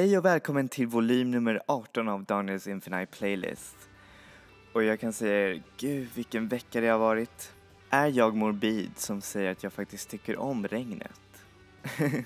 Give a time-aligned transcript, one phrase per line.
[0.00, 3.76] Hej och välkommen till volym nummer 18 av Daniels Infinite Playlist.
[4.72, 7.52] Och jag kan säga er, gud vilken vecka det har varit.
[7.90, 11.20] Är jag morbid som säger att jag faktiskt tycker om regnet?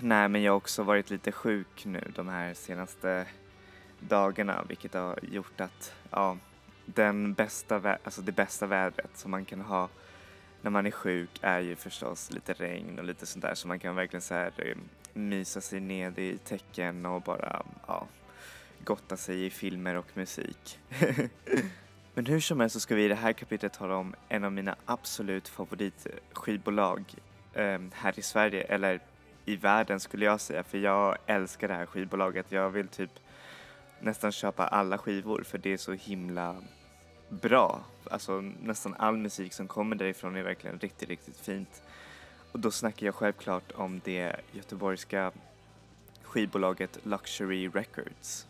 [0.00, 3.26] Nej, men jag har också varit lite sjuk nu de här senaste
[4.00, 6.36] dagarna, vilket har gjort att, ja,
[6.86, 9.88] den bästa, alltså det bästa vädret som man kan ha
[10.62, 13.78] när man är sjuk är ju förstås lite regn och lite sånt där så man
[13.78, 14.76] kan verkligen så här eh,
[15.14, 18.06] mysa sig ned i tecken och bara, ja,
[18.84, 20.78] gotta sig i filmer och musik.
[22.14, 24.52] Men hur som helst så ska vi i det här kapitlet tala om en av
[24.52, 27.04] mina absolut favoritskivbolag
[27.54, 29.00] eh, här i Sverige, eller
[29.44, 32.52] i världen skulle jag säga, för jag älskar det här skivbolaget.
[32.52, 33.10] Jag vill typ
[34.00, 36.56] nästan köpa alla skivor för det är så himla
[37.28, 37.80] bra.
[38.10, 41.82] Alltså nästan all musik som kommer därifrån är verkligen riktigt, riktigt fint.
[42.52, 45.32] Och då snackar jag självklart om det göteborgska
[46.22, 48.46] skivbolaget Luxury Records.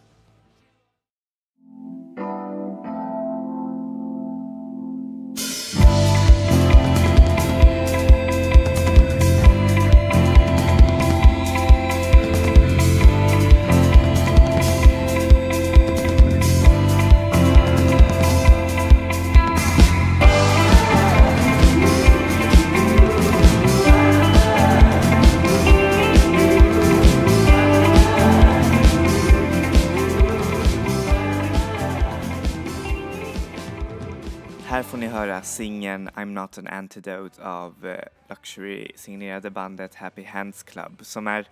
[34.80, 40.24] Här får ni höra singeln I'm not an antidote av eh, Luxury signerade bandet Happy
[40.24, 41.48] Hands Club som är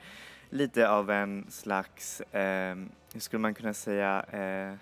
[0.50, 2.76] lite av en slags, eh,
[3.12, 4.74] hur skulle man kunna säga, eh,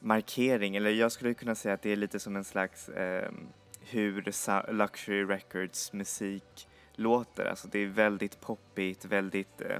[0.00, 3.30] markering eller jag skulle kunna säga att det är lite som en slags eh,
[3.80, 7.44] hur Luxury Records musik låter.
[7.44, 9.78] Alltså det är väldigt poppigt, väldigt, eh,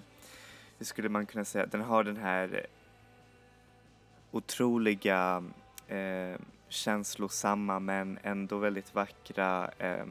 [0.78, 2.66] hur skulle man kunna säga, den har den här
[4.30, 5.44] otroliga
[5.88, 6.36] eh,
[6.68, 10.06] känslosamma men ändå väldigt vackra eh,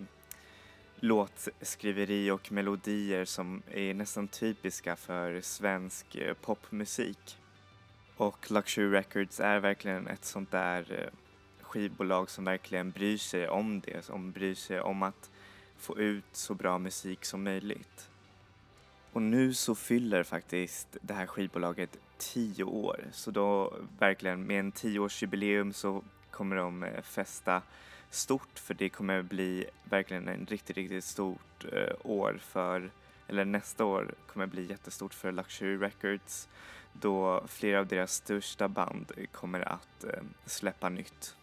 [0.99, 7.37] låtskriveri och melodier som är nästan typiska för svensk eh, popmusik.
[8.17, 11.09] Och Luxury Records är verkligen ett sånt där eh,
[11.61, 15.31] skivbolag som verkligen bryr sig om det, som bryr sig om att
[15.77, 18.09] få ut så bra musik som möjligt.
[19.11, 24.71] Och nu så fyller faktiskt det här skivbolaget tio år, så då verkligen med en
[24.71, 26.03] tioårsjubileum så
[26.37, 27.61] kommer de eh, fästa festa
[28.09, 32.91] stort för det kommer bli verkligen en riktigt, riktigt stort eh, år för,
[33.27, 36.47] eller nästa år kommer bli jättestort för Luxury Records
[36.93, 41.35] då flera av deras största band kommer att eh, släppa nytt.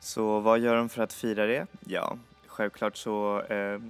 [0.00, 1.66] Så vad gör de för att fira det?
[1.86, 3.80] Ja, självklart så eh,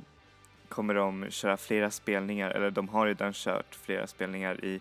[0.68, 4.80] kommer de köra flera spelningar, eller de har redan kört flera spelningar i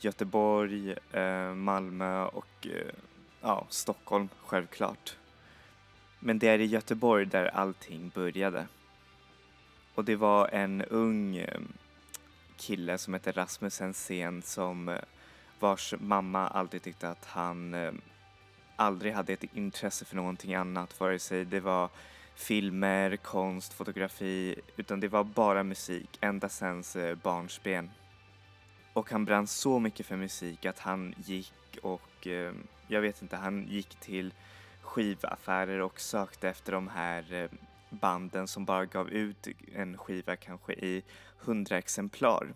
[0.00, 2.94] Göteborg, eh, Malmö och eh,
[3.42, 5.16] ja, Stockholm självklart.
[6.20, 8.66] Men det är i Göteborg där allting började.
[9.94, 11.60] Och det var en ung eh,
[12.56, 14.98] kille som hette Rasmus Hensén som eh,
[15.60, 17.92] vars mamma alltid tyckte att han eh,
[18.76, 21.90] aldrig hade ett intresse för någonting annat, vare sig det var
[22.34, 26.82] filmer, konst, fotografi, utan det var bara musik ända sedan
[27.22, 27.90] barnsben.
[28.92, 32.52] Och han brann så mycket för musik att han gick och, eh,
[32.86, 34.34] jag vet inte, han gick till
[34.82, 37.50] skivaffärer och sökte efter de här eh,
[37.90, 41.04] banden som bara gav ut en skiva kanske i
[41.38, 42.54] hundra exemplar.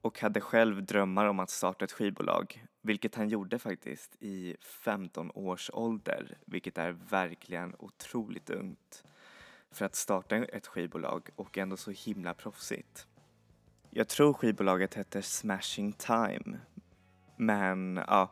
[0.00, 5.30] Och hade själv drömmar om att starta ett skivbolag, vilket han gjorde faktiskt i 15
[5.34, 9.04] års ålder, vilket är verkligen otroligt ungt
[9.70, 13.06] för att starta ett skivbolag och ändå så himla proffsigt.
[13.90, 16.58] Jag tror skivbolaget hette Smashing Time.
[17.36, 18.30] Men ja,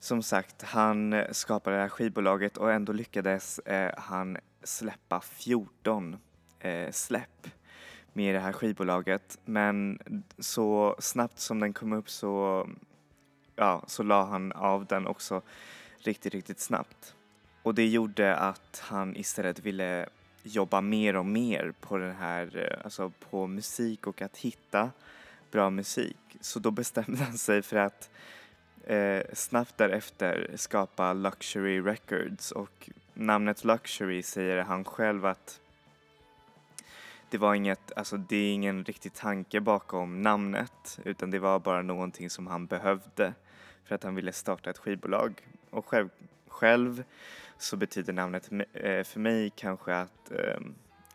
[0.00, 6.16] som sagt, han eh, skapade det här skivbolaget och ändå lyckades eh, han släppa 14
[6.60, 7.48] eh, släpp
[8.12, 9.38] med det här skivbolaget.
[9.44, 9.98] Men
[10.38, 12.66] så snabbt som den kom upp så,
[13.56, 15.42] ja, så la han av den också
[15.98, 17.14] riktigt, riktigt snabbt.
[17.62, 20.08] Och det gjorde att han istället ville
[20.42, 24.90] jobba mer och mer på den här, eh, alltså på musik och att hitta
[25.50, 26.36] bra musik.
[26.40, 28.10] Så då bestämde han sig för att
[28.88, 35.60] eh, snabbt därefter skapa Luxury Records och namnet Luxury säger han själv att
[37.30, 41.82] det var inget, alltså det är ingen riktig tanke bakom namnet utan det var bara
[41.82, 43.34] någonting som han behövde
[43.84, 45.48] för att han ville starta ett skivbolag.
[45.70, 46.08] Och själv,
[46.48, 47.04] själv
[47.58, 50.60] så betyder namnet eh, för mig kanske att, eh,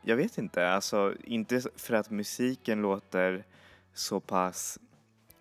[0.01, 3.43] jag vet inte, alltså inte för att musiken låter
[3.93, 4.79] så pass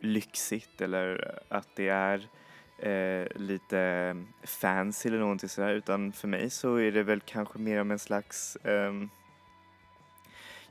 [0.03, 2.29] lyxigt eller att det är
[2.79, 7.81] eh, lite fancy eller någonting sådär utan för mig så är det väl kanske mer
[7.81, 8.93] om en slags, eh,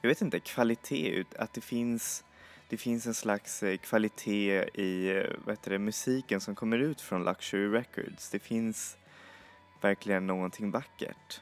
[0.01, 2.23] jag vet inte, kvalitet, att det finns
[2.69, 7.23] det finns en slags eh, kvalitet i vad heter det, musiken som kommer ut från
[7.23, 8.29] Luxury Records.
[8.29, 8.97] Det finns
[9.81, 11.41] verkligen någonting vackert.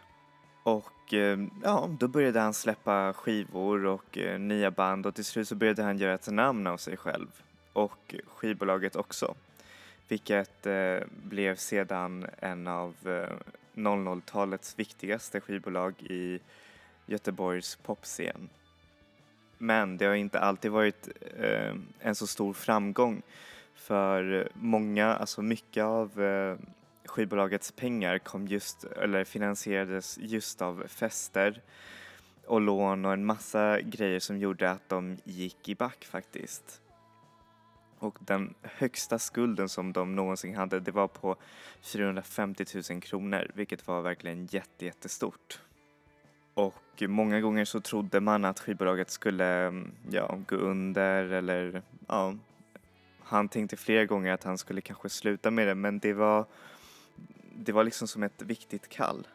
[0.63, 5.47] Och ehm, ja, då började han släppa skivor och eh, nya band och till slut
[5.47, 7.27] så började han göra ett namn av sig själv
[7.73, 9.35] och skivbolaget också.
[10.07, 13.35] Vilket eh, blev sedan en av eh,
[13.75, 16.39] 00-talets viktigaste skivbolag i
[17.05, 18.49] Göteborgs popscen.
[19.57, 23.21] Men det har inte alltid varit eh, en så stor framgång
[23.75, 26.57] för många, alltså mycket av eh,
[27.05, 31.61] skivbolagets pengar kom just, eller finansierades just av fester
[32.45, 36.81] och lån och en massa grejer som gjorde att de gick i back faktiskt.
[37.99, 41.35] Och den högsta skulden som de någonsin hade det var på
[41.81, 45.59] 450 000 kronor vilket var verkligen jätte, jättestort.
[46.53, 52.35] Och många gånger så trodde man att skivbolaget skulle mm, ja, gå under eller ja,
[53.23, 56.45] han tänkte flera gånger att han skulle kanske sluta med det men det var,
[57.55, 59.27] det var liksom som ett viktigt kall.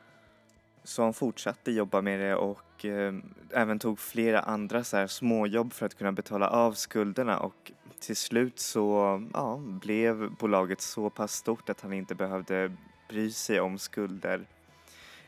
[0.84, 3.14] Så han fortsatte jobba med det och eh,
[3.50, 7.72] även tog flera andra så här småjobb för att kunna betala av skulderna och
[8.06, 12.72] till slut så ja, blev bolaget så pass stort att han inte behövde
[13.08, 14.46] bry sig om skulder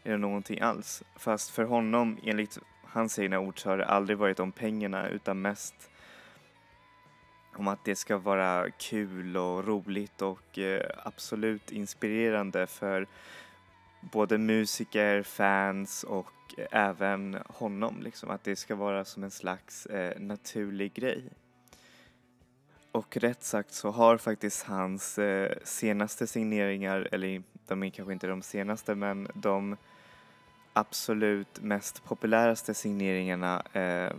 [0.02, 1.02] eller någonting alls.
[1.16, 5.42] Fast för honom, enligt hans egna ord, så har det aldrig varit om pengarna utan
[5.42, 5.74] mest
[7.54, 13.06] om att det ska vara kul och roligt och eh, absolut inspirerande för
[14.00, 18.00] både musiker, fans och eh, även honom.
[18.02, 18.30] Liksom.
[18.30, 21.24] Att det ska vara som en slags eh, naturlig grej.
[22.96, 28.26] Och rätt sagt så har faktiskt hans eh, senaste signeringar, eller de är kanske inte
[28.26, 29.76] de senaste, men de
[30.72, 34.12] absolut mest populäraste signeringarna eh,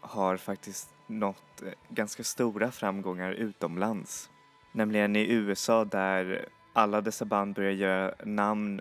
[0.00, 4.30] har faktiskt nått eh, ganska stora framgångar utomlands.
[4.72, 8.80] Nämligen i USA där alla dessa band börjar göra namn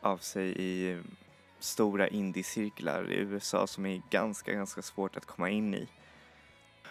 [0.00, 1.00] av sig i
[1.58, 5.88] stora indiecirklar i USA som är ganska, ganska svårt att komma in i.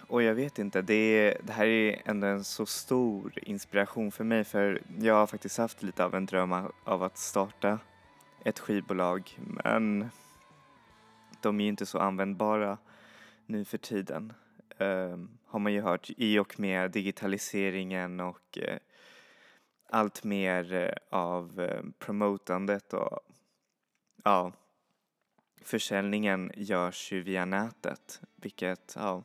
[0.07, 4.43] Och jag vet inte, det, det här är ändå en så stor inspiration för mig
[4.43, 7.79] för jag har faktiskt haft lite av en dröm av att starta
[8.45, 10.09] ett skivbolag men
[11.41, 12.77] de är ju inte så användbara
[13.45, 14.33] nu för tiden.
[14.77, 18.77] Um, har man ju hört i och med digitaliseringen och uh,
[19.89, 23.19] allt mer uh, av uh, promotandet och
[24.23, 24.51] ja,
[25.61, 29.23] försäljningen görs ju via nätet vilket ja,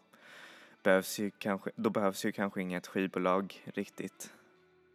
[0.83, 4.33] behövs ju kanske, då behövs ju kanske inget skivbolag riktigt.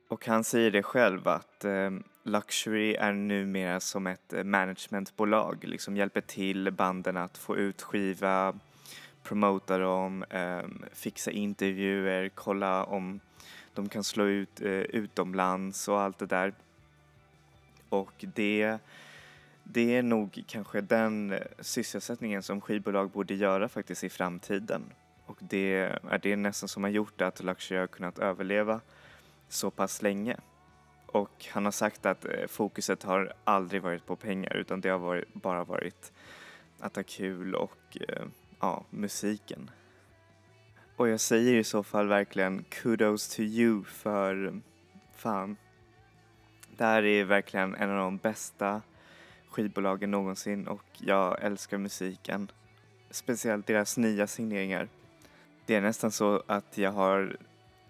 [0.07, 1.91] Och han säger det själv att eh,
[2.23, 8.59] Luxury är numera som ett eh, managementbolag, liksom hjälper till banden att få ut skiva,
[9.23, 10.61] promota dem, eh,
[10.93, 13.19] fixa intervjuer, kolla om
[13.73, 16.53] de kan slå ut eh, utomlands och allt det där.
[17.89, 18.77] Och det,
[19.63, 24.83] det är nog kanske den eh, sysselsättningen som skivbolag borde göra faktiskt i framtiden.
[25.27, 25.75] Och det
[26.09, 28.81] är det nästan som har gjort att Luxury har kunnat överleva
[29.49, 30.37] så pass länge.
[31.05, 34.99] Och han har sagt att eh, fokuset har aldrig varit på pengar utan det har
[34.99, 36.11] varit, bara varit
[36.79, 38.25] att ha kul och eh,
[38.59, 39.71] ja, musiken.
[40.95, 44.61] Och jag säger i så fall verkligen kudos to you för
[45.15, 45.57] fan.
[46.77, 48.81] Det här är verkligen en av de bästa
[49.49, 52.51] skivbolagen någonsin och jag älskar musiken.
[53.09, 54.89] Speciellt deras nya signeringar.
[55.67, 57.37] Det är nästan så att jag har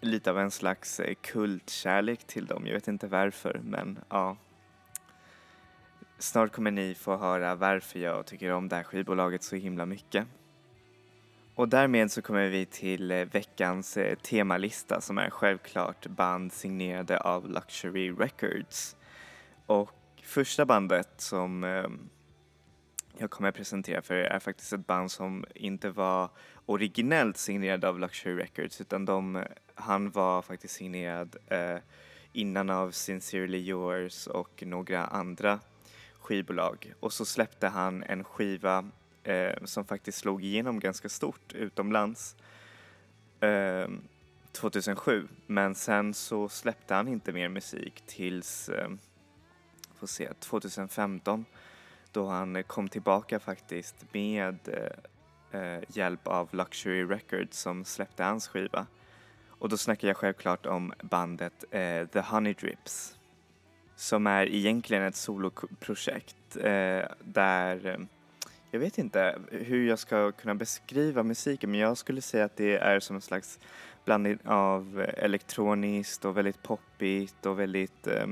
[0.02, 2.68] lite av en slags eh, kultkärlek till dem.
[2.68, 4.38] Jag vet inte varför, men ja.
[6.18, 10.28] Snart kommer ni få höra varför jag tycker om det här skivbolaget så himla mycket.
[11.56, 17.20] Och därmed så kommer vi till eh, veckans eh, temalista som är självklart band signerade
[17.20, 18.96] av Luxury Records.
[19.66, 19.92] Och
[20.24, 22.10] första bandet som ehm,
[23.20, 26.30] jag kommer att presentera för er är faktiskt ett band som inte var
[26.66, 29.44] originellt signerad av Luxury Records utan de,
[29.76, 31.78] han var faktiskt signerad eh,
[32.34, 35.60] innan av Sincerely Yours och några andra
[36.20, 36.94] skivbolag.
[37.00, 38.90] Och så släppte han en skiva
[39.24, 42.36] eh, som faktiskt slog igenom ganska stort utomlands
[43.40, 43.88] eh,
[44.52, 48.90] 2007 men sen så släppte han inte mer musik tills eh,
[50.00, 51.46] får se, 2015
[52.18, 58.48] då han kom tillbaka faktiskt med eh, eh, hjälp av Luxury Records som släppte hans
[58.48, 58.88] skiva.
[59.50, 63.18] Och då snackar jag självklart om bandet eh, The Honey Drips
[63.96, 67.98] som är egentligen ett soloprojekt eh, där eh,
[68.72, 72.78] jag vet inte hur jag ska kunna beskriva musiken men jag skulle säga att det
[72.78, 73.60] är som en slags
[74.06, 78.28] blandning av eh, elektroniskt och väldigt poppigt och väldigt eh,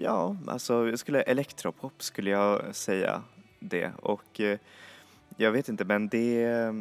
[0.00, 3.22] ja, alltså jag skulle elektropop skulle jag säga
[3.58, 4.58] det och eh,
[5.36, 6.74] jag vet inte men det är eh,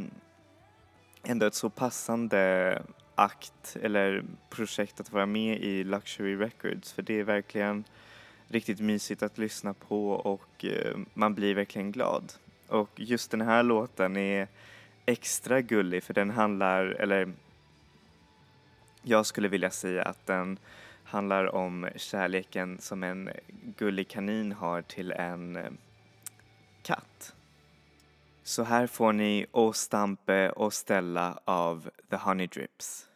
[1.23, 2.81] ändå ett så passande
[3.15, 7.83] akt eller projekt att vara med i Luxury Records för det är verkligen
[8.47, 12.33] riktigt mysigt att lyssna på och eh, man blir verkligen glad.
[12.67, 14.47] Och just den här låten är
[15.05, 17.33] extra gullig för den handlar, eller
[19.01, 20.59] jag skulle vilja säga att den
[21.09, 23.29] handlar om kärleken som en
[23.77, 25.71] gullig kanin har till en eh,
[26.81, 27.35] katt.
[28.43, 33.08] Så här får ni Å Stampe och Stella av The Honey Drips.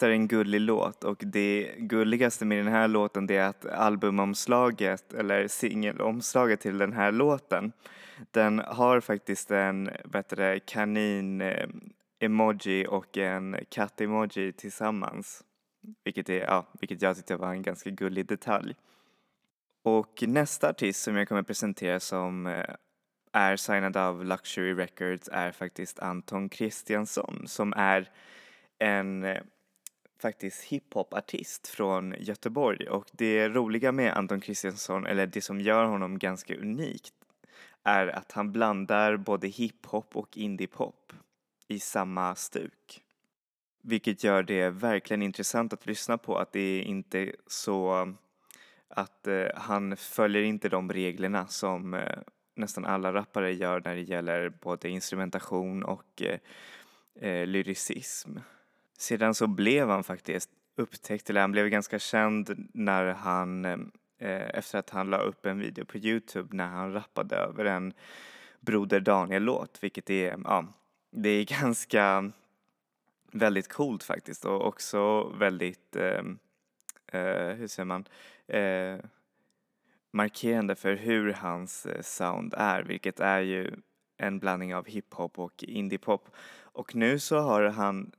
[0.00, 3.48] Visst är det en gullig låt och det gulligaste med den här låten det är
[3.48, 7.72] att albumomslaget eller singelomslaget till den här låten
[8.30, 11.68] den har faktiskt en bättre kanin eh,
[12.20, 15.44] emoji och en katt-emoji tillsammans.
[16.04, 18.74] Vilket, är, ja, vilket jag tyckte var en ganska gullig detalj.
[19.82, 22.74] Och nästa artist som jag kommer presentera som eh,
[23.32, 28.10] är signad av Luxury Records är faktiskt Anton Kristiansson som är
[28.78, 29.42] en eh,
[30.20, 36.18] faktiskt hiphop-artist från Göteborg och det roliga med Anton Kristiansson, eller det som gör honom
[36.18, 37.14] ganska unikt,
[37.82, 41.12] är att han blandar både hiphop och indiepop
[41.68, 43.02] i samma stuk.
[43.82, 48.08] Vilket gör det verkligen intressant att lyssna på, att det är inte så
[48.88, 52.18] att eh, han följer inte de reglerna som eh,
[52.54, 56.38] nästan alla rappare gör när det gäller både instrumentation och eh,
[57.28, 58.38] eh, lyricism.
[59.00, 63.64] Sedan så blev han faktiskt upptäckt, eller han blev ganska känd när han,
[64.18, 67.92] eh, efter att han la upp en video på Youtube när han rappade över en
[68.60, 70.66] Broder Daniel-låt, vilket är, ja,
[71.10, 72.32] det är ganska
[73.32, 76.22] väldigt coolt faktiskt och också väldigt, eh,
[77.12, 78.04] eh, hur säger man,
[78.46, 79.04] eh,
[80.10, 83.72] markerande för hur hans eh, sound är, vilket är ju
[84.16, 86.28] en blandning av hiphop och indiepop.
[86.72, 88.12] Och nu så har han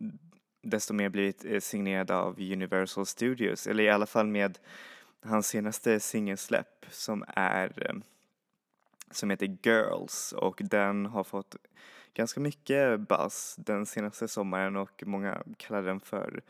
[0.62, 4.58] desto mer blivit eh, signerad av Universal Studios, eller i alla fall med
[5.24, 7.95] hans senaste singelsläpp som är eh,
[9.12, 11.56] som heter Girls och den har fått
[12.13, 16.41] ganska mycket buzz den senaste sommaren och många kallar den för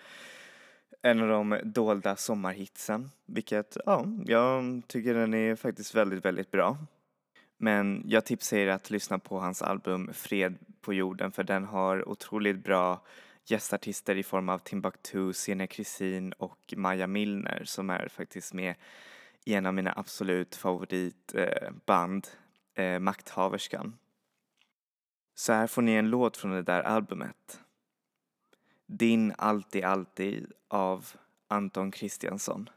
[1.01, 6.77] en av de dolda sommarhitsen, vilket ja, jag tycker den är faktiskt väldigt, väldigt bra.
[7.57, 12.09] Men jag tipsar er att lyssna på hans album Fred på jorden för den har
[12.09, 13.01] otroligt bra
[13.45, 18.75] gästartister i form av Timbuktu, Sene Kristin och Maja Milner som är faktiskt med
[19.45, 22.27] i en av mina absolut favoritband,
[22.75, 23.97] eh, Makthaverskan.
[25.35, 27.59] Så här får ni en låt från det där albumet.
[28.85, 31.05] Din Alltid Alltid av
[31.47, 32.69] Anton Kristiansson.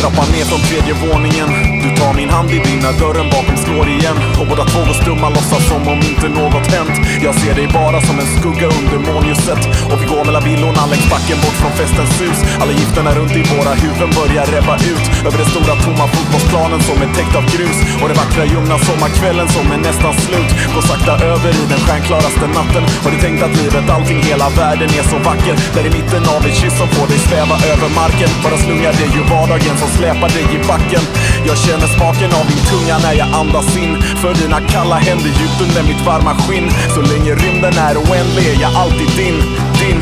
[0.00, 1.48] Trappan ner från tredje våningen.
[1.84, 4.16] Du tar min hand i din när dörren bakom slår igen.
[4.40, 6.96] Och båda två går stumma, låtsas som om inte något hänt.
[7.26, 11.08] Jag ser dig bara som en skugga under månljuset Och vi går mellan villorna längs
[11.14, 12.38] backen bort från festens hus.
[12.60, 15.04] Alla gifterna runt i våra huvuden börjar rebba ut.
[15.26, 17.78] Över den stora tomma fotbollsplanen som är täckt av grus.
[18.00, 20.50] Och den vackra ljumna sommarkvällen som är nästan slut.
[20.74, 22.84] Går sakta över i den stjärnklaraste natten.
[23.04, 25.54] Har du tänkt att livet, allting, hela världen är så vacker?
[25.74, 28.30] Där i mitten av en kyss som får dig sväva över marken.
[28.44, 31.04] Bara slungar det ju vardagen som släpar dig i backen.
[31.46, 34.02] Jag känner smaken av din tunga när jag andas in.
[34.22, 36.70] För dina kalla händer djupt under mitt varma skinn.
[36.94, 39.38] Så länge rymden är oändlig är jag alltid din,
[39.80, 39.98] din.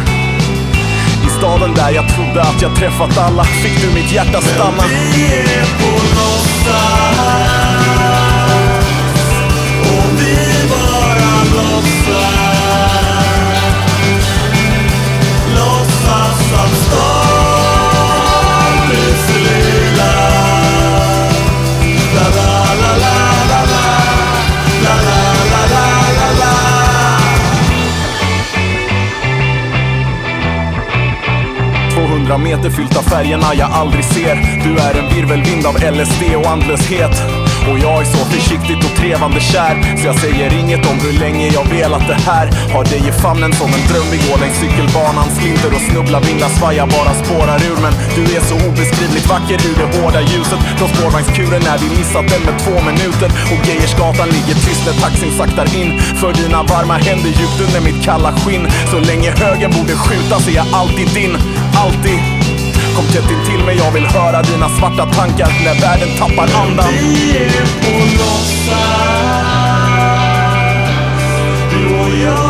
[1.27, 4.77] I staden där jag trodde att jag träffat alla Fick du mitt hjärta stanna.
[4.77, 7.80] Men vi är på någonstans.
[32.31, 34.35] 200 meter fyllt av färgerna jag aldrig ser.
[34.65, 37.15] Du är en virvelvind av LSD och andlöshet.
[37.71, 41.49] Och jag är så försiktigt och trevande kär Så jag säger inget om hur länge
[41.49, 42.47] jag velat det här.
[42.73, 45.10] Har dig i famnen som en dröm Vi går längs cykelbanan.
[45.37, 47.79] Slinter och snubblar, vinglar, svajar, bara spårar ur.
[47.85, 50.61] Men du är så obeskrivligt vacker i det hårda ljuset.
[50.79, 53.29] Från spårvagnskuren när vi missat den med två minuter.
[53.53, 55.91] Och Geijersgatan ligger tyst när taxin saktar in.
[56.21, 58.65] För dina varma händer djupt under mitt kalla skinn.
[58.91, 61.33] Så länge högen borde skjuta så är jag alltid din,
[61.83, 62.21] alltid.
[62.97, 66.87] Kom tätt in till mig, jag vill höra dina svarta tankar när världen tappar andan.
[66.93, 69.41] Vi är på låtsas.
[71.71, 72.50] Du och jag.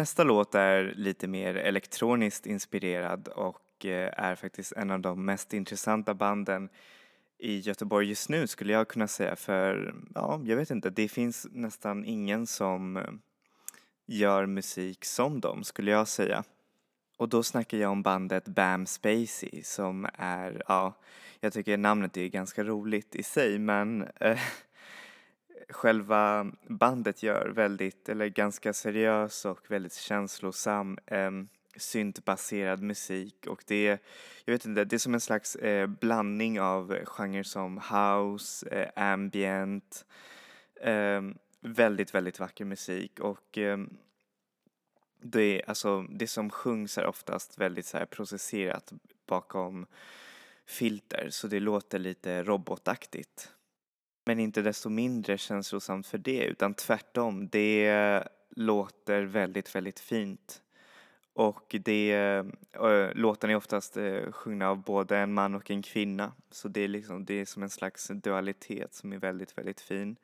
[0.00, 5.52] Nästa låt är lite mer elektroniskt inspirerad och eh, är faktiskt en av de mest
[5.52, 6.68] intressanta banden
[7.38, 11.46] i Göteborg just nu skulle jag kunna säga för, ja, jag vet inte, det finns
[11.50, 13.02] nästan ingen som eh,
[14.06, 16.44] gör musik som dem skulle jag säga.
[17.18, 20.94] Och då snackar jag om bandet Bam Spacey som är, ja,
[21.40, 24.38] jag tycker namnet är ganska roligt i sig men eh,
[25.70, 31.30] själva bandet gör väldigt, eller ganska seriös och väldigt känslosam eh,
[31.76, 33.46] syntbaserad musik.
[33.46, 33.98] Och det är,
[34.44, 39.12] jag vet inte, det är som en slags eh, blandning av genrer som house, eh,
[39.12, 40.04] ambient,
[40.80, 41.22] eh,
[41.60, 43.20] väldigt, väldigt vacker musik.
[43.20, 43.96] Och ehm,
[45.22, 48.92] det, alltså, det som sjungs är oftast väldigt så här processerat
[49.26, 49.86] bakom
[50.66, 51.28] filter.
[51.30, 53.52] Så det låter lite robotaktigt.
[54.30, 60.62] Men inte desto mindre känslosamt för det utan tvärtom, det låter väldigt, väldigt fint.
[61.32, 66.68] Och det, äh, är oftast äh, sjungna av både en man och en kvinna så
[66.68, 70.16] det är liksom, det är som en slags dualitet som är väldigt, väldigt fin.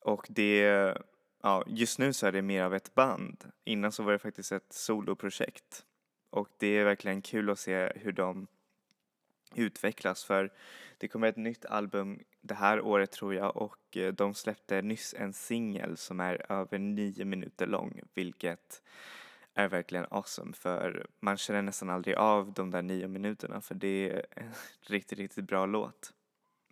[0.00, 0.94] Och det
[1.42, 3.44] ja, just nu så är det mer av ett band.
[3.64, 5.84] Innan så var det faktiskt ett soloprojekt.
[6.30, 8.46] Och det är verkligen kul att se hur de
[9.56, 10.52] utvecklas för
[10.98, 15.14] det kommer ett nytt album det här året tror jag och eh, de släppte nyss
[15.18, 18.82] en singel som är över nio minuter lång vilket
[19.54, 24.10] är verkligen awesome för man känner nästan aldrig av de där nio minuterna för det
[24.10, 24.50] är en
[24.86, 26.12] riktigt, riktigt bra låt.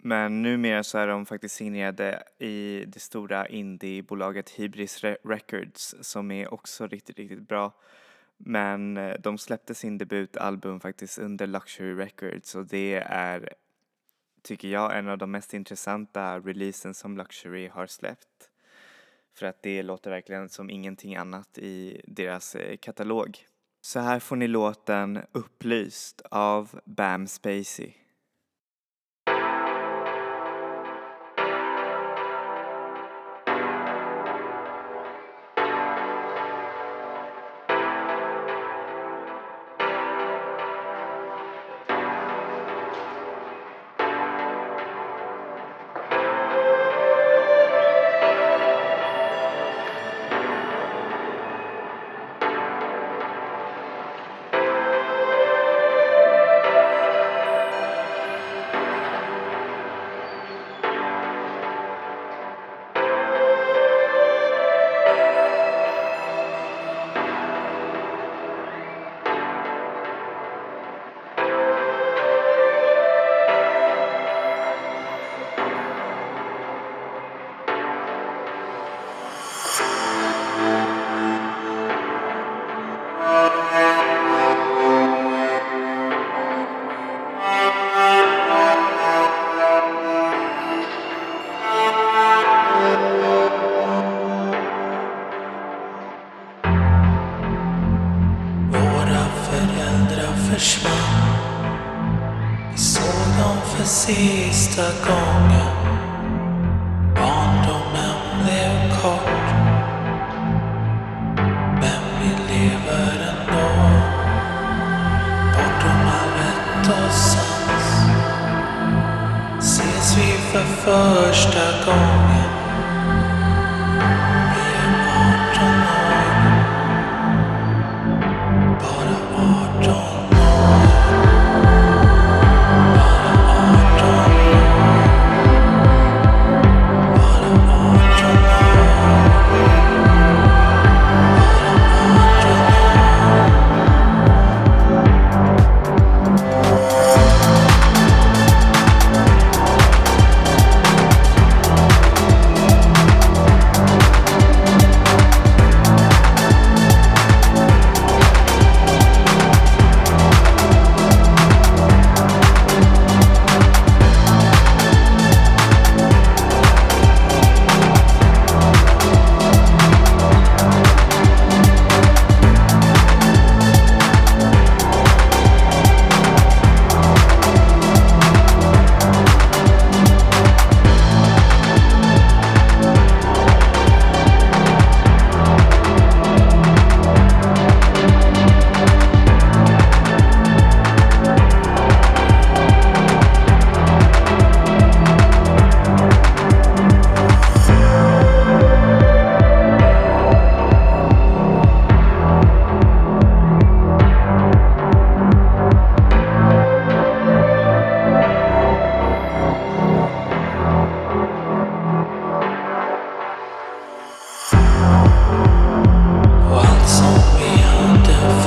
[0.05, 6.55] Men numera så är de faktiskt signerade i det stora indiebolaget Hybris Records som är
[6.55, 7.73] också riktigt, riktigt bra.
[8.45, 13.55] Men eh, de släppte sin debutalbum faktiskt under Luxury Records och det är,
[14.43, 18.51] tycker jag, en av de mest intressanta releasen som Luxury har släppt.
[19.35, 23.39] För att det låter verkligen som ingenting annat i deras eh, katalog.
[23.81, 28.02] Så här får ni låten Upplyst av Bam Spacey.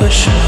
[0.08, 0.45] push.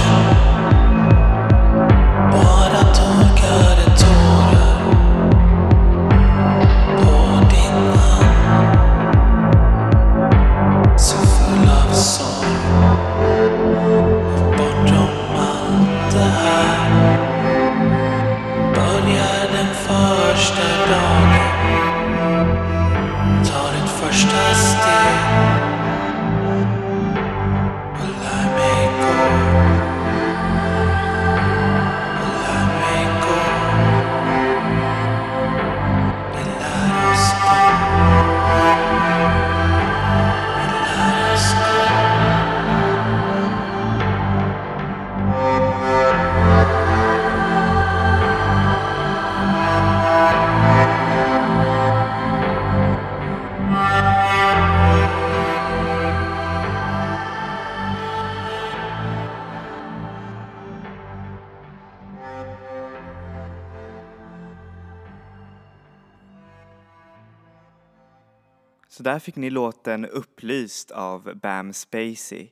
[69.17, 72.49] Där fick ni låten Upplyst av Bam Spacey.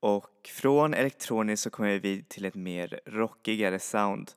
[0.00, 4.32] Och från elektroniskt så kommer vi till ett mer rockigare sound.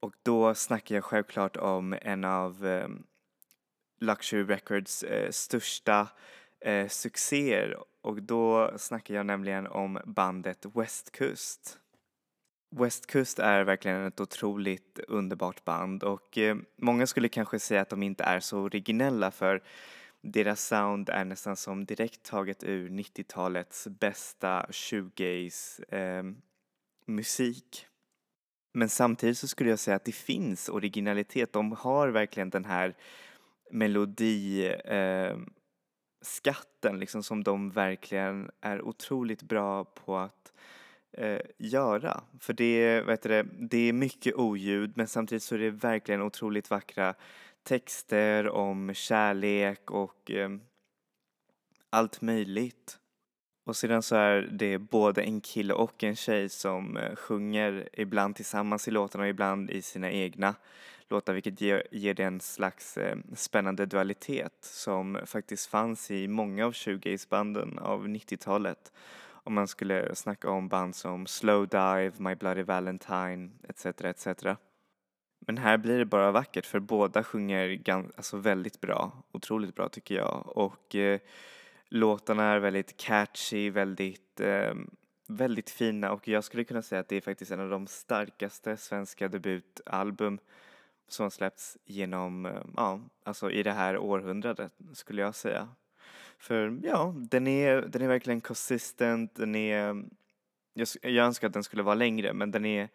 [0.00, 2.88] Och då snackar jag självklart om en av eh,
[4.00, 6.08] Luxury Records eh, största
[6.60, 11.78] eh, succéer och då snackar jag nämligen om bandet Westkust.
[12.76, 18.02] Westkust är verkligen ett otroligt underbart band och eh, många skulle kanske säga att de
[18.02, 19.62] inte är så originella för
[20.22, 26.22] deras sound är nästan som direkt taget ur 90-talets bästa shoegaze eh,
[27.06, 27.86] musik.
[28.72, 31.52] Men samtidigt så skulle jag säga att det finns originalitet.
[31.52, 32.94] De har verkligen den här
[33.70, 35.36] melodi eh,
[36.20, 40.52] skatten liksom som de verkligen är otroligt bra på att
[41.12, 42.22] eh, göra.
[42.40, 46.70] För det, vet du, det är mycket oljud men samtidigt så är det verkligen otroligt
[46.70, 47.14] vackra
[47.62, 50.50] texter om kärlek och eh,
[51.90, 52.98] allt möjligt.
[53.64, 58.36] Och sedan så är det både en kille och en tjej som eh, sjunger ibland
[58.36, 60.54] tillsammans i låtarna och ibland i sina egna
[61.10, 66.66] låtar vilket ger, ger det en slags eh, spännande dualitet som faktiskt fanns i många
[66.66, 68.92] av shoegaze-banden av 90-talet.
[69.42, 73.86] Om man skulle snacka om band som Slowdive, My Bloody Valentine etc.
[73.86, 74.26] etc.
[75.50, 79.88] Men här blir det bara vackert för båda sjunger gan- alltså väldigt bra, otroligt bra
[79.88, 80.52] tycker jag.
[80.56, 81.20] Och eh,
[81.88, 84.74] låtarna är väldigt catchy, väldigt, eh,
[85.26, 88.76] väldigt fina och jag skulle kunna säga att det är faktiskt en av de starkaste
[88.76, 90.38] svenska debutalbum
[91.08, 95.68] som har släppts genom, eh, ja, alltså i det här århundradet skulle jag säga.
[96.38, 100.04] För ja, den är, den är verkligen consistent, den är,
[100.74, 102.88] jag, jag önskar att den skulle vara längre men den är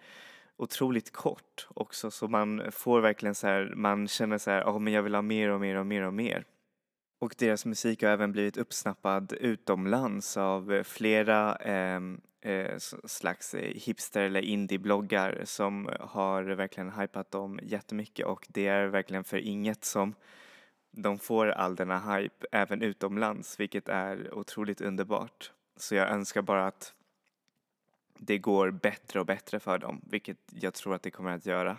[0.58, 4.80] otroligt kort också så man får verkligen så här, man känner så här, ja oh,
[4.80, 6.46] men jag vill ha mer och mer och mer och mer.
[7.20, 13.56] Och deras musik har även blivit uppsnappad utomlands av eh, flera ehm, eh, eh, slags
[13.56, 19.86] hipster eller indiebloggar som har verkligen hypat dem jättemycket och det är verkligen för inget
[19.86, 20.16] som
[20.92, 25.52] de får all denna hype även utomlands vilket är otroligt underbart.
[25.78, 26.94] Så jag önskar bara att
[28.18, 31.78] det går bättre och bättre för dem, vilket jag tror att det kommer att göra.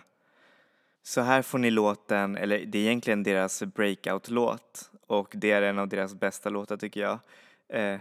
[1.03, 5.79] Så här får ni låten, eller det är egentligen deras breakout-låt och det är en
[5.79, 7.19] av deras bästa låtar tycker jag.
[7.69, 7.99] Eh,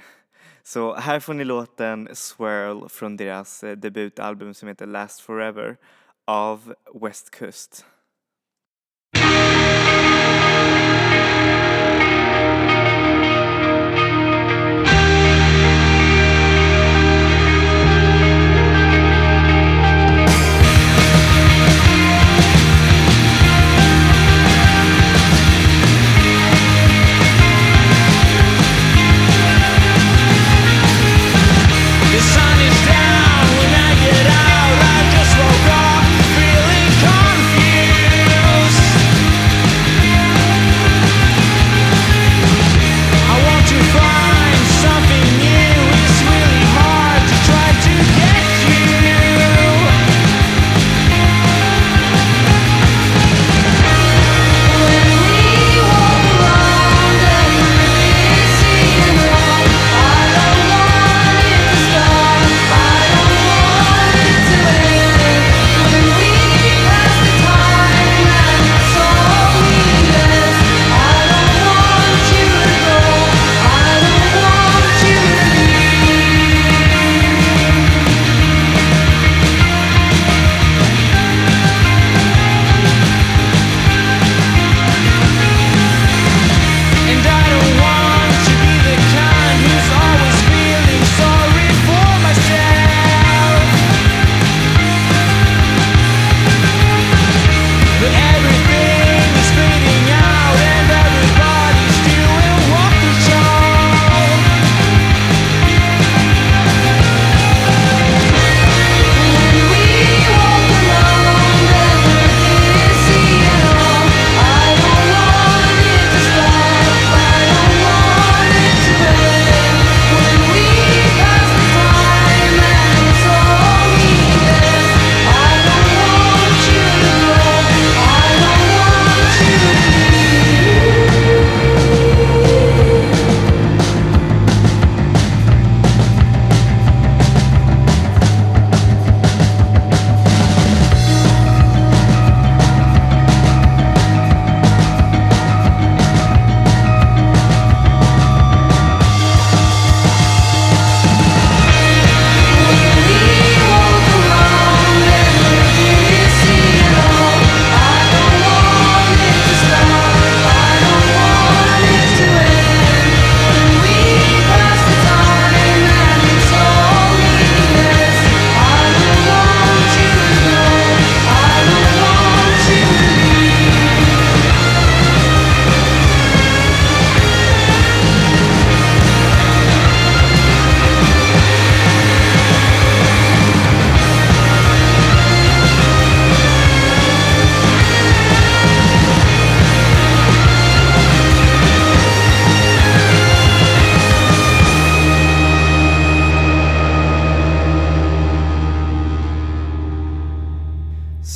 [0.62, 5.76] så här får ni låten Swirl från deras eh, debutalbum som heter Last Forever
[6.24, 7.86] av Westkust.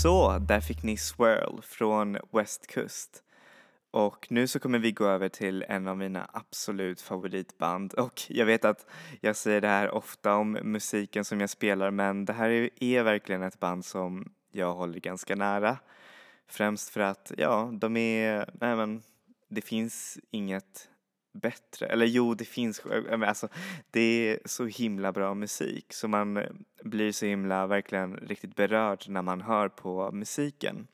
[0.02, 3.22] Så, där fick ni Swirl från Westkust.
[3.90, 8.46] Och nu så kommer vi gå över till en av mina absolut favoritband och jag
[8.46, 8.86] vet att
[9.20, 13.02] jag säger det här ofta om musiken som jag spelar men det här är, är
[13.02, 15.78] verkligen ett band som jag håller ganska nära.
[16.46, 19.02] Främst för att, ja, de är, nej men,
[19.48, 20.88] det finns inget
[21.32, 21.86] bättre.
[21.86, 23.48] Eller jo, det finns, eh, alltså
[23.90, 26.50] det är så himla bra musik så man eh,
[26.82, 30.86] blir så himla verkligen riktigt berörd när man hör på musiken.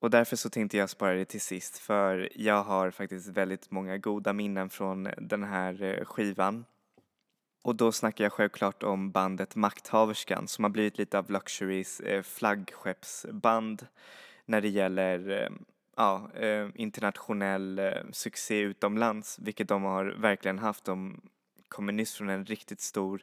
[0.00, 3.98] Och därför så tänkte jag spara det till sist för jag har faktiskt väldigt många
[3.98, 6.64] goda minnen från den här eh, skivan.
[7.62, 13.86] Och då snackar jag självklart om bandet Makthaverskan som har blivit lite av Luxurys flaggskeppsband
[14.46, 15.50] när det gäller
[15.96, 17.80] eh, internationell internationell
[18.12, 20.84] succé utomlands, vilket de har verkligen haft.
[20.84, 21.20] De
[21.68, 23.22] kommer nyss från en riktigt stor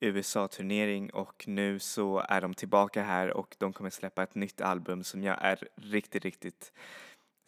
[0.00, 5.04] USA-turnering och nu så är de tillbaka här och de kommer släppa ett nytt album
[5.04, 6.72] som jag är riktigt, riktigt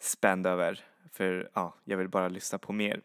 [0.01, 0.79] spänd över.
[1.11, 3.01] För ja, jag vill bara lyssna på mer.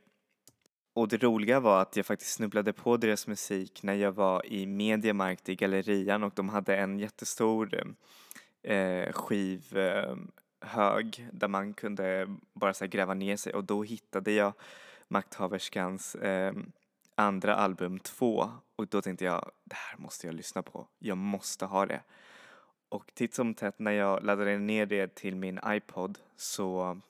[0.95, 4.67] Och det roliga var att jag faktiskt snubblade på deras musik när jag var i
[4.67, 7.97] Mediamarkt i Gallerian och de hade en jättestor
[8.63, 9.13] eh, eh
[10.61, 14.53] hög där man kunde bara så gräva ner sig och då hittade jag
[15.09, 16.53] Makthaverskans eh,
[17.15, 20.89] andra album två och då tänkte jag det här måste jag lyssna på.
[20.99, 22.03] Jag måste ha det.
[22.89, 27.01] Och titt som tätt när jag laddade ner det till min iPod så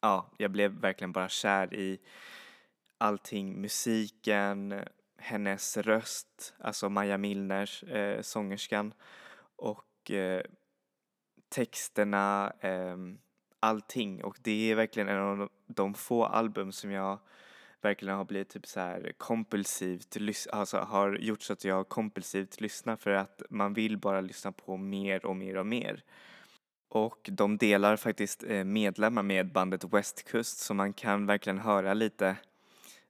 [0.00, 1.98] ja, jag blev verkligen bara kär i
[2.98, 4.84] allting, musiken,
[5.18, 8.94] hennes röst, alltså Maja Milners, eh, sångerskan
[9.56, 10.42] och eh,
[11.48, 12.96] texterna, eh,
[13.60, 14.24] allting.
[14.24, 17.18] Och det är verkligen en av de få album som jag
[17.80, 20.16] verkligen har blivit typ så här kompulsivt,
[20.52, 24.76] alltså har gjort så att jag kompulsivt lyssnar för att man vill bara lyssna på
[24.76, 26.04] mer och mer och mer.
[26.88, 32.36] Och de delar faktiskt eh, medlemmar med bandet Westkust så man kan verkligen höra lite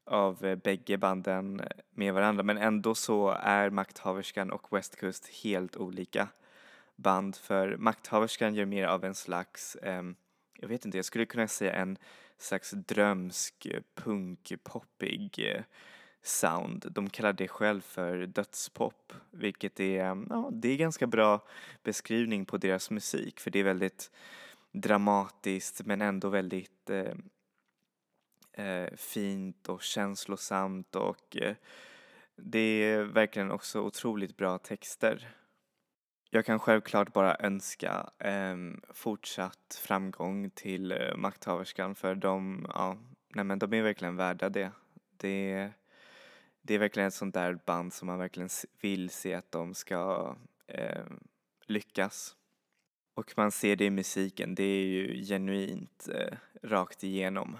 [0.04, 2.42] av eh, bägge banden med varandra.
[2.42, 6.28] Men ändå så är Makthaverskan och Westkust helt olika
[6.98, 10.02] band för Makthaverskan gör mer av en slags, eh,
[10.58, 11.98] jag vet inte, jag skulle kunna säga en
[12.38, 15.62] slags drömsk eh, punkpoppig eh,
[16.22, 16.86] sound.
[16.90, 21.44] De kallar det själv för dödspop, vilket är, ehm, ja, det är ganska bra
[21.82, 24.10] beskrivning på deras musik för det är väldigt
[24.72, 27.14] dramatiskt men ändå väldigt eh,
[28.66, 31.54] eh, fint och känslosamt och eh,
[32.36, 35.37] det är verkligen också otroligt bra texter.
[36.30, 38.56] Jag kan självklart bara önska eh,
[38.92, 42.96] fortsatt framgång till eh, makthaverskan för de, ja,
[43.28, 44.70] nej men de är verkligen värda det.
[45.16, 45.70] Det,
[46.62, 48.48] det är verkligen ett sånt där band som man verkligen
[48.80, 51.04] vill se att de ska eh,
[51.66, 52.36] lyckas.
[53.14, 57.58] Och man ser det i musiken, det är ju genuint eh, rakt igenom.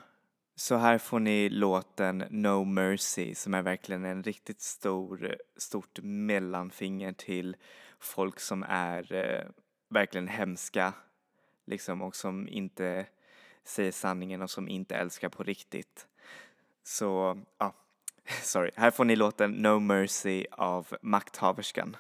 [0.57, 7.13] Så här får ni låten No Mercy som är verkligen en riktigt stor, stort mellanfinger
[7.13, 7.57] till
[8.01, 9.45] folk som är eh,
[9.89, 10.93] verkligen hemska
[11.67, 13.07] liksom och som inte
[13.65, 16.07] säger sanningen och som inte älskar på riktigt.
[16.83, 17.75] Så, ja,
[18.43, 18.71] sorry.
[18.77, 21.97] Här får ni låten No Mercy av Makthaverskan.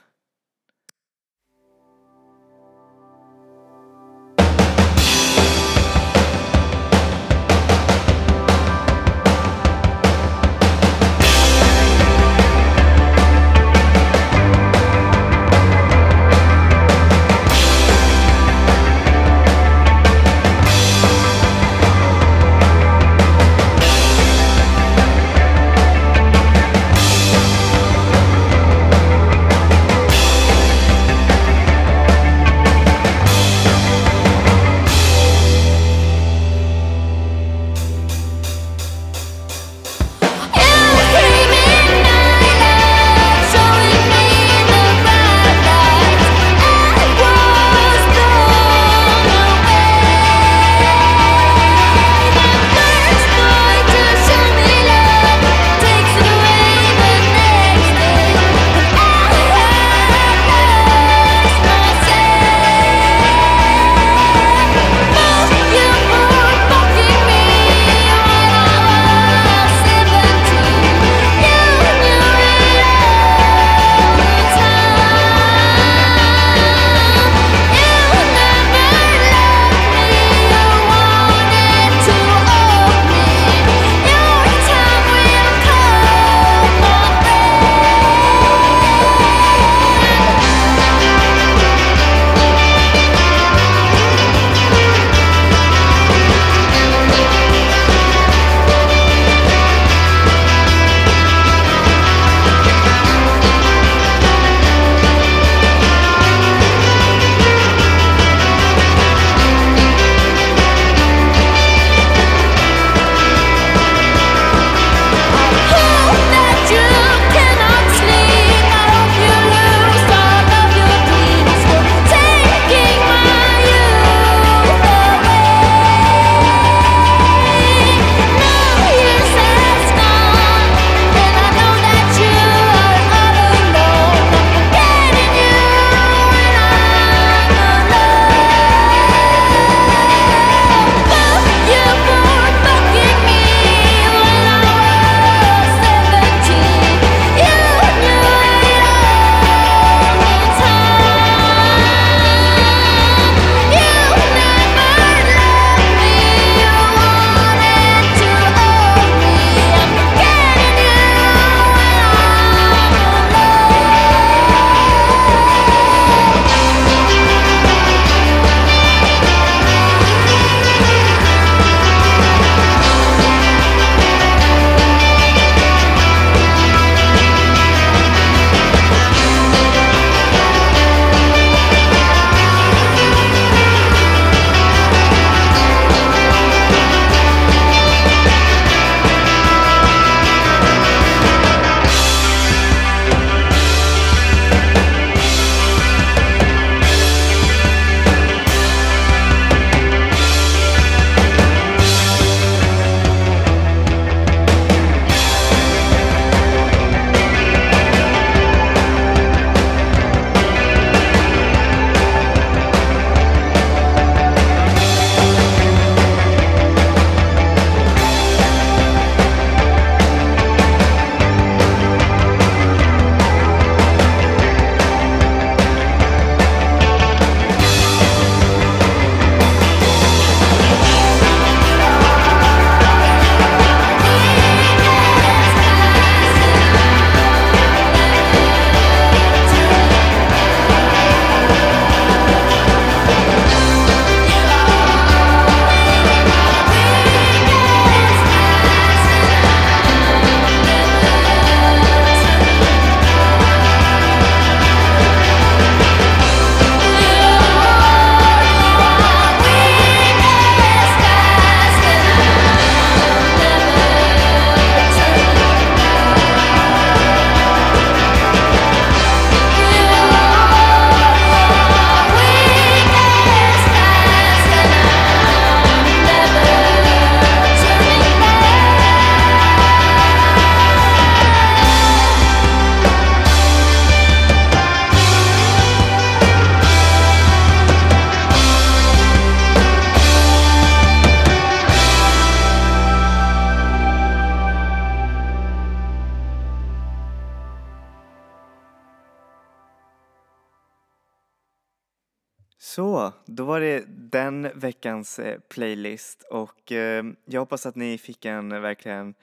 [302.68, 308.24] Så, då var det den veckans eh, playlist och eh, jag hoppas att ni fick
[308.24, 309.14] en verkligen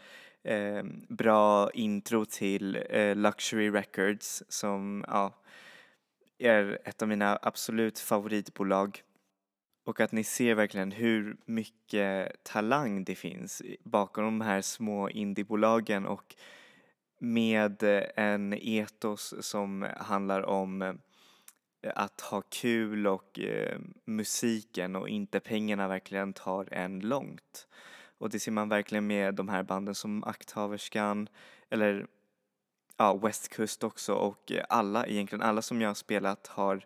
[0.44, 5.34] eh, bra intro till eh, Luxury Records som ja,
[6.40, 9.04] är ett av mina absolut favoritbolag.
[9.86, 16.06] Och att ni ser verkligen hur mycket talang det finns bakom de här små indiebolagen
[16.06, 16.36] och
[17.20, 17.84] med
[18.16, 20.94] en etos som handlar om eh,
[21.96, 27.68] att ha kul och eh, musiken och inte pengarna verkligen tar en långt.
[28.18, 31.30] Och det ser man verkligen med de här banden som Akthaverskan
[31.70, 32.08] eller
[32.98, 36.86] ja, Westkust också och eh, alla, egentligen alla som jag har spelat har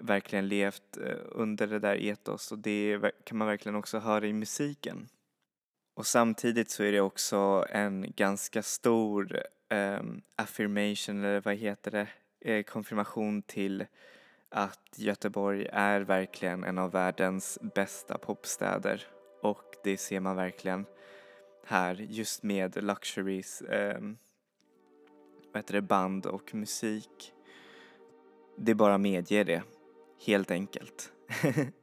[0.00, 4.32] verkligen levt eh, under det där etos och det kan man verkligen också höra i
[4.32, 5.08] musiken.
[5.94, 12.08] Och samtidigt så är det också en ganska stor um, affirmation, eller vad heter det,
[12.40, 13.86] Eh, konfirmation till
[14.48, 19.06] att Göteborg är verkligen en av världens bästa popstäder
[19.42, 20.86] och det ser man verkligen
[21.64, 24.00] här just med Luxuries eh,
[25.52, 27.32] vad heter det, band och musik.
[28.56, 29.62] Det bara medger det,
[30.26, 31.12] helt enkelt.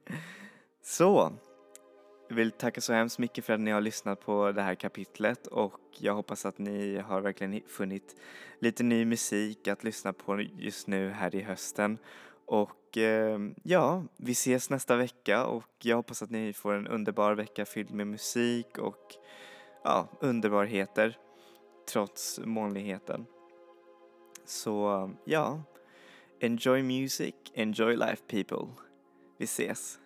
[0.82, 1.34] så,
[2.28, 5.48] jag vill tacka så hemskt mycket för att ni har lyssnat på det här kapitlet
[5.48, 8.16] och jag hoppas att ni har verkligen funnit
[8.60, 11.98] lite ny musik att lyssna på just nu här i hösten.
[12.46, 17.34] Och eh, ja, vi ses nästa vecka och jag hoppas att ni får en underbar
[17.34, 19.16] vecka fylld med musik och
[19.84, 21.18] ja, underbarheter
[21.92, 23.26] trots molnigheten.
[24.46, 25.62] Så ja,
[26.40, 28.68] enjoy music, enjoy life people.
[29.38, 30.00] Vi ses!